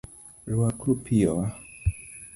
[0.51, 1.45] Rwakru piyo wa